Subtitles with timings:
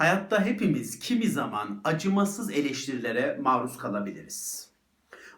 [0.00, 4.70] Hayatta hepimiz kimi zaman acımasız eleştirilere maruz kalabiliriz.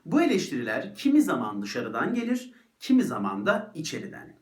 [0.05, 4.39] Bu eleştiriler kimi zaman dışarıdan gelir, kimi zaman da içeriden.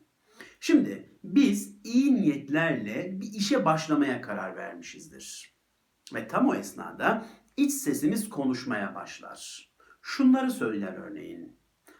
[0.59, 5.55] Şimdi biz iyi niyetlerle bir işe başlamaya karar vermişizdir.
[6.13, 7.25] Ve tam o esnada
[7.57, 9.69] iç sesimiz konuşmaya başlar.
[10.01, 11.57] Şunları söyler örneğin.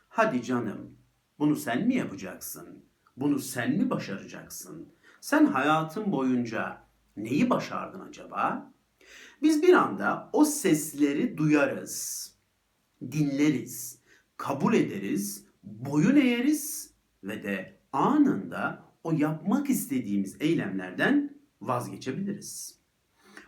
[0.08, 0.98] Hadi canım,
[1.40, 2.86] bunu sen mi yapacaksın?
[3.18, 4.90] Bunu sen mi başaracaksın?
[5.22, 6.81] Sen hayatın boyunca
[7.18, 8.72] neyi başardın acaba?
[9.42, 12.28] Biz bir anda o sesleri duyarız,
[13.02, 14.02] dinleriz,
[14.38, 16.94] kabul ederiz, boyun eğeriz
[17.24, 22.82] ve de anında o yapmak istediğimiz eylemlerden vazgeçebiliriz.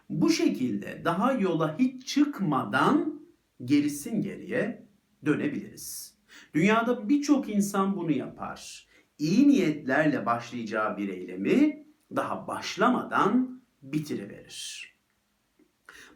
[0.09, 3.21] Bu şekilde daha yola hiç çıkmadan
[3.63, 4.87] gerisin geriye
[5.25, 6.17] dönebiliriz.
[6.53, 8.87] Dünyada birçok insan bunu yapar.
[9.19, 13.52] İyi niyetlerle başlayacağı bir eylemi daha başlamadan
[13.83, 14.93] bitiriverir.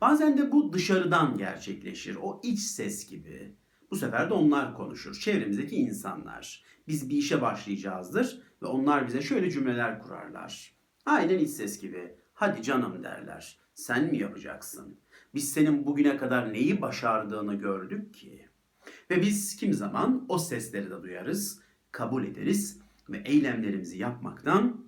[0.01, 2.17] Bazen de bu dışarıdan gerçekleşir.
[2.21, 3.55] O iç ses gibi.
[3.91, 5.19] Bu sefer de onlar konuşur.
[5.19, 6.63] Çevremizdeki insanlar.
[6.87, 10.73] Biz bir işe başlayacağızdır ve onlar bize şöyle cümleler kurarlar.
[11.05, 12.15] Aynen iç ses gibi.
[12.33, 13.59] Hadi canım derler.
[13.73, 14.99] Sen mi yapacaksın?
[15.33, 18.47] Biz senin bugüne kadar neyi başardığını gördük ki.
[19.09, 24.85] Ve biz kim zaman o sesleri de duyarız, kabul ederiz ve eylemlerimizi yapmaktan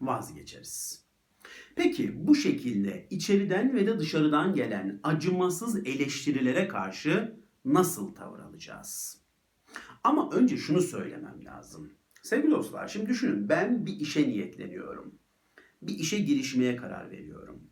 [0.00, 1.03] vazgeçeriz.
[1.76, 9.20] Peki bu şekilde içeriden ve de dışarıdan gelen acımasız eleştirilere karşı nasıl tavır alacağız?
[10.04, 11.92] Ama önce şunu söylemem lazım.
[12.22, 15.14] Sevgili dostlar şimdi düşünün ben bir işe niyetleniyorum.
[15.82, 17.62] Bir işe girişmeye karar veriyorum.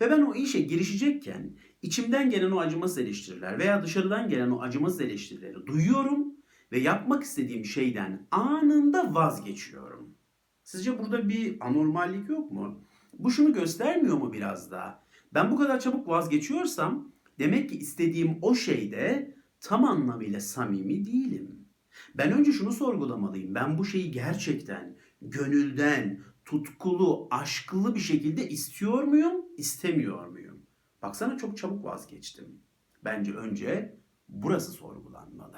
[0.00, 5.00] Ve ben o işe girişecekken içimden gelen o acımasız eleştiriler veya dışarıdan gelen o acımasız
[5.00, 6.34] eleştirileri duyuyorum
[6.72, 10.14] ve yapmak istediğim şeyden anında vazgeçiyorum.
[10.62, 12.84] Sizce burada bir anormallik yok mu?
[13.24, 15.02] Bu şunu göstermiyor mu biraz da?
[15.34, 21.68] Ben bu kadar çabuk vazgeçiyorsam demek ki istediğim o şeyde tam anlamıyla samimi değilim.
[22.14, 23.54] Ben önce şunu sorgulamalıyım.
[23.54, 30.62] Ben bu şeyi gerçekten gönülden, tutkulu, aşklı bir şekilde istiyor muyum, istemiyor muyum?
[31.02, 32.60] Baksana çok çabuk vazgeçtim.
[33.04, 33.98] Bence önce
[34.28, 35.56] burası sorgulanmalı.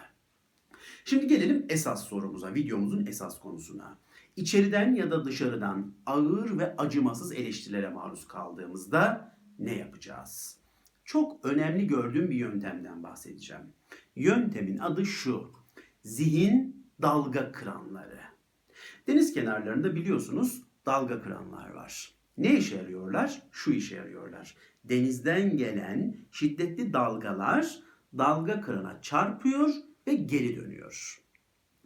[1.04, 3.98] Şimdi gelelim esas sorumuza, videomuzun esas konusuna.
[4.36, 10.58] İçeriden ya da dışarıdan ağır ve acımasız eleştirilere maruz kaldığımızda ne yapacağız?
[11.04, 13.62] Çok önemli gördüğüm bir yöntemden bahsedeceğim.
[14.16, 15.52] Yöntemin adı şu.
[16.04, 18.20] Zihin dalga kıranları.
[19.06, 22.14] Deniz kenarlarında biliyorsunuz dalga kıranlar var.
[22.38, 23.42] Ne işe yarıyorlar?
[23.52, 24.56] Şu işe yarıyorlar.
[24.84, 27.78] Denizden gelen şiddetli dalgalar
[28.18, 29.70] dalga kırana çarpıyor
[30.06, 31.22] ve geri dönüyor.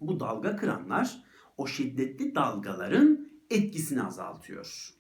[0.01, 1.23] Bu dalga kıranlar
[1.57, 4.91] o şiddetli dalgaların etkisini azaltıyor.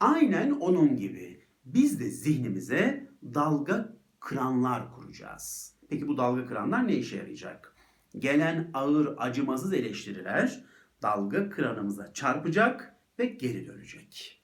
[0.00, 5.74] Aynen onun gibi biz de zihnimize dalga kıranlar kuracağız.
[5.88, 7.76] Peki bu dalga kıranlar ne işe yarayacak?
[8.18, 10.64] Gelen ağır acımasız eleştiriler
[11.02, 14.42] dalga kıranımıza çarpacak ve geri dönecek.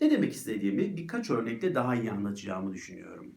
[0.00, 3.34] Ne demek istediğimi birkaç örnekle daha iyi anlatacağımı düşünüyorum.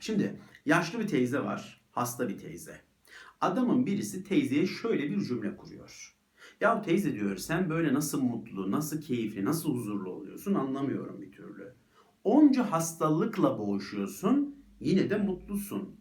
[0.00, 2.80] Şimdi yaşlı bir teyze var, hasta bir teyze.
[3.40, 6.13] Adamın birisi teyzeye şöyle bir cümle kuruyor.
[6.64, 11.74] Ya teyze diyor sen böyle nasıl mutlu, nasıl keyifli, nasıl huzurlu oluyorsun anlamıyorum bir türlü.
[12.24, 15.96] Onca hastalıkla boğuşuyorsun yine de mutlusun.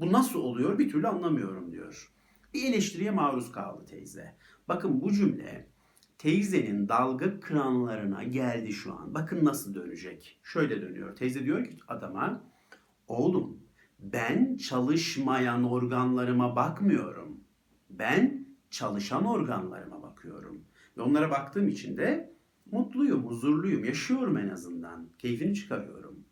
[0.00, 2.12] Bu nasıl oluyor bir türlü anlamıyorum diyor.
[2.54, 4.36] Bir eleştiriye maruz kaldı teyze.
[4.68, 5.66] Bakın bu cümle
[6.18, 9.14] teyzenin dalga kıranlarına geldi şu an.
[9.14, 10.40] Bakın nasıl dönecek.
[10.42, 11.16] Şöyle dönüyor.
[11.16, 12.44] Teyze diyor ki adama
[13.08, 13.58] oğlum
[13.98, 17.40] ben çalışmayan organlarıma bakmıyorum.
[17.90, 18.45] Ben
[18.76, 20.64] çalışan organlarıma bakıyorum.
[20.96, 22.32] Ve onlara baktığım için de
[22.72, 25.08] mutluyum, huzurluyum, yaşıyorum en azından.
[25.18, 26.24] Keyfini çıkarıyorum.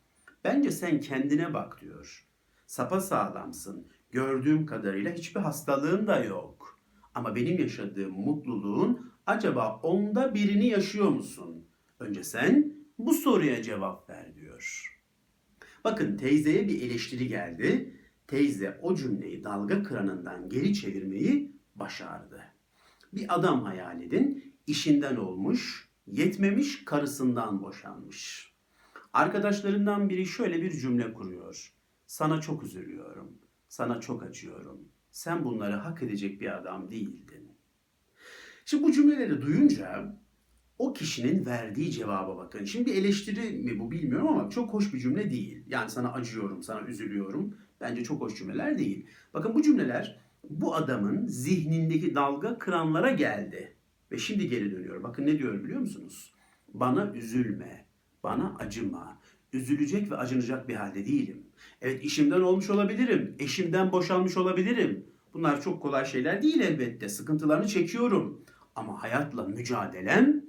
[0.44, 2.28] Bence sen kendine bak diyor.
[2.66, 3.86] Sapa sağlamsın.
[4.10, 6.80] Gördüğüm kadarıyla hiçbir hastalığın da yok.
[7.14, 11.66] Ama benim yaşadığım mutluluğun acaba onda birini yaşıyor musun?
[12.00, 14.90] Önce sen bu soruya cevap ver diyor.
[15.84, 17.94] Bakın teyzeye bir eleştiri geldi.
[18.26, 22.42] Teyze o cümleyi dalga kıranından geri çevirmeyi başardı.
[23.12, 28.52] Bir adam hayal edin, işinden olmuş, yetmemiş karısından boşanmış.
[29.12, 31.72] Arkadaşlarından biri şöyle bir cümle kuruyor.
[32.06, 33.32] Sana çok üzülüyorum,
[33.68, 34.88] sana çok acıyorum.
[35.10, 37.52] Sen bunları hak edecek bir adam değildin.
[38.64, 40.18] Şimdi bu cümleleri duyunca
[40.78, 42.64] o kişinin verdiği cevaba bakın.
[42.64, 45.64] Şimdi bir eleştiri mi bu bilmiyorum ama çok hoş bir cümle değil.
[45.66, 47.56] Yani sana acıyorum, sana üzülüyorum.
[47.80, 49.06] Bence çok hoş cümleler değil.
[49.34, 53.76] Bakın bu cümleler bu adamın zihnindeki dalga kıranlara geldi.
[54.12, 55.02] Ve şimdi geri dönüyor.
[55.02, 56.32] Bakın ne diyor biliyor musunuz?
[56.74, 57.86] Bana üzülme,
[58.22, 59.18] bana acıma.
[59.52, 61.42] üzülecek ve acınacak bir halde değilim.
[61.82, 65.04] Evet işimden olmuş olabilirim, eşimden boşanmış olabilirim.
[65.34, 67.08] Bunlar çok kolay şeyler değil elbette.
[67.08, 68.44] Sıkıntılarını çekiyorum.
[68.74, 70.44] Ama hayatla mücadelem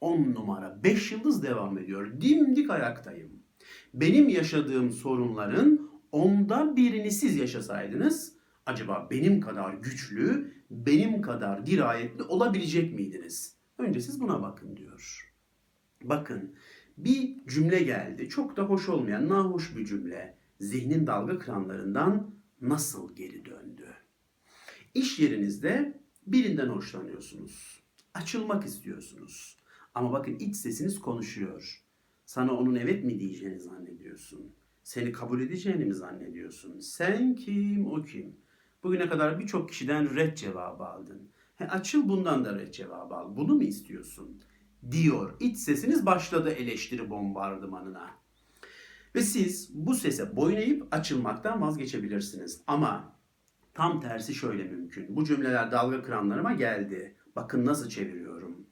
[0.00, 2.20] 10 numara 5 yıldız devam ediyor.
[2.20, 3.30] Dimdik ayaktayım.
[3.94, 8.35] Benim yaşadığım sorunların onda birini siz yaşasaydınız
[8.66, 13.56] acaba benim kadar güçlü, benim kadar dirayetli olabilecek miydiniz?
[13.78, 15.32] Önce siz buna bakın diyor.
[16.02, 16.54] Bakın
[16.98, 18.28] bir cümle geldi.
[18.28, 20.36] Çok da hoş olmayan, nahoş bir cümle.
[20.60, 23.86] Zihnin dalga kıranlarından nasıl geri döndü?
[24.94, 27.82] İş yerinizde birinden hoşlanıyorsunuz.
[28.14, 29.58] Açılmak istiyorsunuz.
[29.94, 31.82] Ama bakın iç sesiniz konuşuyor.
[32.26, 34.54] Sana onun evet mi diyeceğini zannediyorsun.
[34.82, 36.80] Seni kabul edeceğini mi zannediyorsun?
[36.80, 38.36] Sen kim, o kim?
[38.86, 41.28] Bugüne kadar birçok kişiden red cevabı aldın.
[41.56, 43.36] He, açıl bundan da red cevabı al.
[43.36, 44.42] Bunu mu istiyorsun?
[44.90, 45.36] Diyor.
[45.40, 48.10] İç sesiniz başladı eleştiri bombardımanına.
[49.14, 52.62] Ve siz bu sese boyun eğip açılmaktan vazgeçebilirsiniz.
[52.66, 53.12] Ama
[53.74, 55.16] tam tersi şöyle mümkün.
[55.16, 57.16] Bu cümleler dalga kıranlarıma geldi.
[57.36, 58.66] Bakın nasıl çeviriyorum.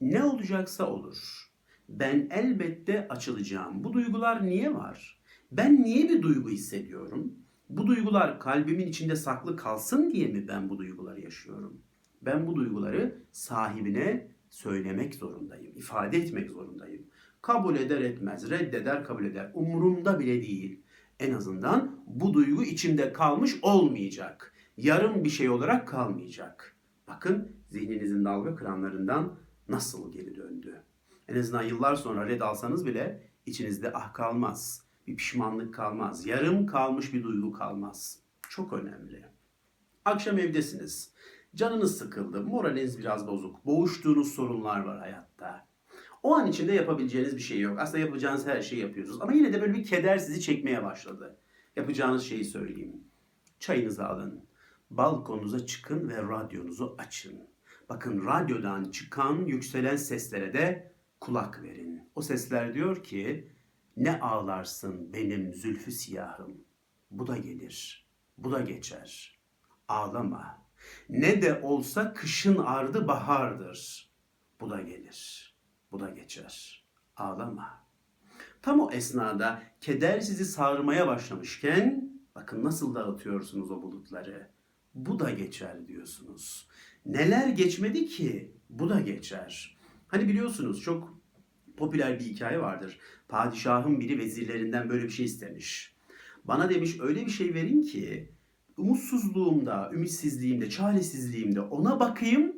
[0.00, 1.48] Ne olacaksa olur.
[1.88, 3.84] Ben elbette açılacağım.
[3.84, 5.20] Bu duygular niye var?
[5.52, 7.47] Ben niye bir duygu hissediyorum?
[7.68, 11.80] Bu duygular kalbimin içinde saklı kalsın diye mi ben bu duyguları yaşıyorum?
[12.22, 17.06] Ben bu duyguları sahibine söylemek zorundayım, ifade etmek zorundayım.
[17.42, 19.50] Kabul eder etmez, reddeder kabul eder.
[19.54, 20.82] Umurumda bile değil.
[21.20, 24.52] En azından bu duygu içimde kalmış olmayacak.
[24.76, 26.76] Yarım bir şey olarak kalmayacak.
[27.08, 29.38] Bakın zihninizin dalga kıranlarından
[29.68, 30.82] nasıl geri döndü.
[31.28, 34.87] En azından yıllar sonra red alsanız bile içinizde ah kalmaz.
[35.08, 36.26] Bir pişmanlık kalmaz.
[36.26, 38.18] Yarım kalmış bir duygu kalmaz.
[38.48, 39.24] Çok önemli.
[40.04, 41.12] Akşam evdesiniz.
[41.54, 45.66] Canınız sıkıldı, moraliniz biraz bozuk, boğuştuğunuz sorunlar var hayatta.
[46.22, 47.78] O an içinde yapabileceğiniz bir şey yok.
[47.78, 49.22] Aslında yapacağınız her şeyi yapıyorsunuz.
[49.22, 51.36] Ama yine de böyle bir keder sizi çekmeye başladı.
[51.76, 53.04] Yapacağınız şeyi söyleyeyim.
[53.60, 54.44] Çayınızı alın.
[54.90, 57.40] Balkonunuza çıkın ve radyonuzu açın.
[57.88, 62.02] Bakın radyodan çıkan yükselen seslere de kulak verin.
[62.14, 63.48] O sesler diyor ki
[63.98, 66.64] ne ağlarsın benim zülfü siyahım.
[67.10, 68.08] Bu da gelir.
[68.38, 69.38] Bu da geçer.
[69.88, 70.58] Ağlama.
[71.08, 74.10] Ne de olsa kışın ardı bahardır.
[74.60, 75.54] Bu da gelir.
[75.92, 76.84] Bu da geçer.
[77.16, 77.84] Ağlama.
[78.62, 84.50] Tam o esnada keder sizi sarmaya başlamışken bakın nasıl dağıtıyorsunuz o bulutları.
[84.94, 86.68] Bu da geçer diyorsunuz.
[87.06, 88.56] Neler geçmedi ki?
[88.70, 89.78] Bu da geçer.
[90.08, 91.17] Hani biliyorsunuz çok
[91.78, 92.98] popüler bir hikaye vardır.
[93.28, 95.94] Padişahın biri vezirlerinden böyle bir şey istemiş.
[96.44, 98.28] Bana demiş öyle bir şey verin ki
[98.76, 102.56] umutsuzluğumda, ümitsizliğimde, çaresizliğimde ona bakayım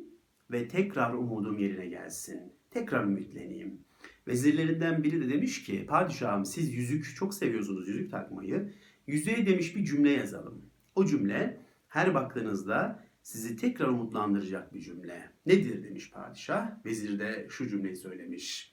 [0.51, 2.41] ve tekrar umudum yerine gelsin.
[2.71, 3.81] Tekrar ümitleneyim.
[4.27, 8.73] Vezirlerinden biri de demiş ki padişahım siz yüzük çok seviyorsunuz yüzük takmayı.
[9.07, 10.61] Yüzüğe demiş bir cümle yazalım.
[10.95, 15.31] O cümle her baktığınızda sizi tekrar umutlandıracak bir cümle.
[15.45, 16.85] Nedir demiş padişah.
[16.85, 18.70] Vezir de şu cümleyi söylemiş.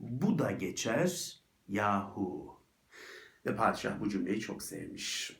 [0.00, 2.60] Bu da geçer yahu.
[3.46, 5.36] Ve padişah bu cümleyi çok sevmiş.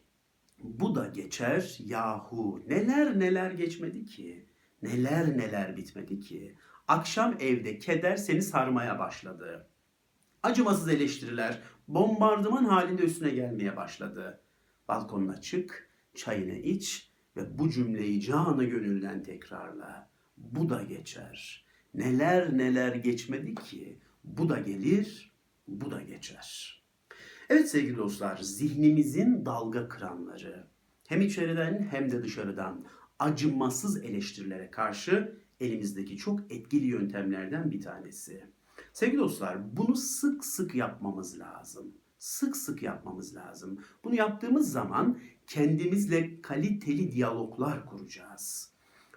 [0.63, 2.63] Bu da geçer yahu.
[2.69, 4.47] Neler neler geçmedi ki.
[4.83, 6.57] Neler neler bitmedi ki.
[6.89, 9.69] Akşam evde keder seni sarmaya başladı.
[10.43, 14.41] Acımasız eleştiriler bombardıman halinde üstüne gelmeye başladı.
[14.89, 20.11] Balkonuna çık, çayını iç ve bu cümleyi canı gönülden tekrarla.
[20.37, 21.67] Bu da geçer.
[21.95, 23.99] Neler neler geçmedi ki.
[24.37, 25.33] Bu da gelir,
[25.69, 26.79] bu da geçer.
[27.49, 30.67] Evet sevgili dostlar, zihnimizin dalga kıranları
[31.09, 32.85] hem içeriden hem de dışarıdan
[33.19, 38.45] acımasız eleştirilere karşı elimizdeki çok etkili yöntemlerden bir tanesi.
[38.93, 41.95] Sevgili dostlar, bunu sık sık yapmamız lazım.
[42.19, 43.81] Sık sık yapmamız lazım.
[44.05, 48.73] Bunu yaptığımız zaman kendimizle kaliteli diyaloglar kuracağız.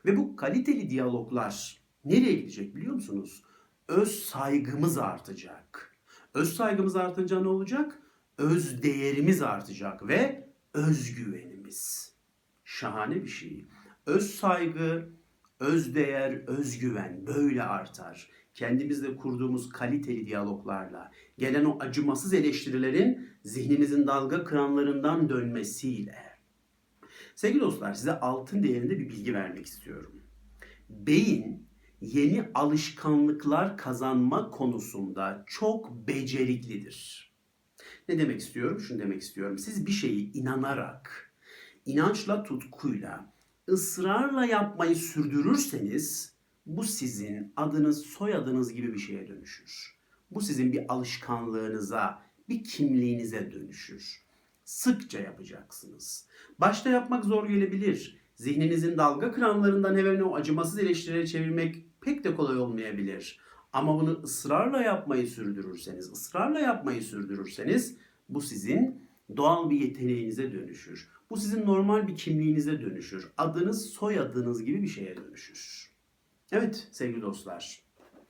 [0.06, 3.44] Ve bu kaliteli diyaloglar nereye gidecek biliyor musunuz?
[3.88, 5.96] Öz saygımız artacak.
[6.34, 8.00] Öz saygımız artınca ne olacak?
[8.38, 12.12] Öz değerimiz artacak ve özgüvenimiz.
[12.64, 13.66] Şahane bir şey.
[14.06, 15.10] Öz saygı,
[15.60, 18.30] öz değer, özgüven böyle artar.
[18.54, 26.32] Kendimizle kurduğumuz kaliteli diyaloglarla, gelen o acımasız eleştirilerin zihnimizin dalga kıranlarından dönmesiyle.
[27.36, 30.22] Sevgili dostlar size altın değerinde bir bilgi vermek istiyorum.
[30.90, 31.71] Beyin
[32.02, 37.32] yeni alışkanlıklar kazanma konusunda çok beceriklidir.
[38.10, 38.80] Ne demek istiyorum?
[38.80, 39.58] Şunu demek istiyorum.
[39.58, 41.34] Siz bir şeyi inanarak,
[41.86, 43.34] inançla, tutkuyla,
[43.70, 46.34] ısrarla yapmayı sürdürürseniz
[46.66, 49.96] bu sizin adınız, soyadınız gibi bir şeye dönüşür.
[50.32, 54.26] Bu sizin bir alışkanlığınıza, bir kimliğinize dönüşür.
[54.64, 56.28] Sıkça yapacaksınız.
[56.60, 58.18] Başta yapmak zor gelebilir.
[58.36, 63.40] Zihninizin dalga kıranlarından hemen o acımasız eleştirileri çevirmek pek de kolay olmayabilir.
[63.74, 67.98] Ama bunu ısrarla yapmayı sürdürürseniz, ısrarla yapmayı sürdürürseniz
[68.30, 71.10] bu sizin doğal bir yeteneğinize dönüşür.
[71.30, 73.32] Bu sizin normal bir kimliğinize dönüşür.
[73.38, 75.92] Adınız soyadınız gibi bir şeye dönüşür.
[76.52, 77.84] Evet sevgili dostlar.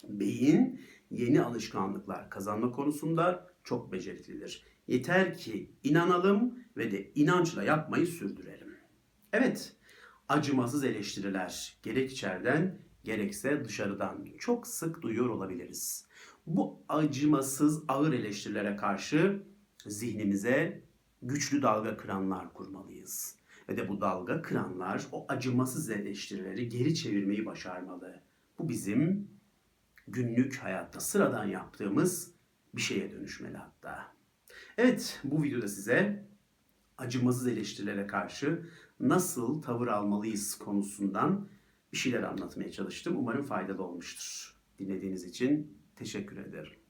[0.10, 4.64] Beyin yeni alışkanlıklar kazanma konusunda çok beceriklidir.
[4.88, 8.76] Yeter ki inanalım ve de inançla yapmayı sürdürelim.
[9.34, 9.76] Evet,
[10.30, 16.06] acımasız eleştiriler gerek içeriden gerekse dışarıdan çok sık duyuyor olabiliriz.
[16.48, 19.44] Bu acımasız ağır eleştirilere karşı
[19.86, 20.84] zihnimize
[21.22, 23.36] güçlü dalga kıranlar kurmalıyız.
[23.70, 28.22] Ve de bu dalga kıranlar o acımasız eleştirileri geri çevirmeyi başarmalı.
[28.60, 29.28] Bu bizim
[30.08, 32.32] günlük hayatta sıradan yaptığımız
[32.76, 34.14] bir şeye dönüşmeli hatta.
[34.78, 36.26] Evet, bu videoda size
[36.98, 41.48] acımasız eleştirilere karşı nasıl tavır almalıyız konusundan
[41.94, 43.18] bir şeyler anlatmaya çalıştım.
[43.18, 44.56] Umarım faydalı olmuştur.
[44.80, 46.81] Dinlediğiniz için teşekkür ederim.